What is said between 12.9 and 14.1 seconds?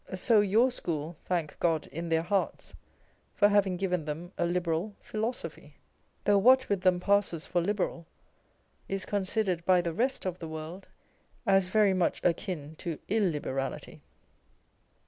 illiberality.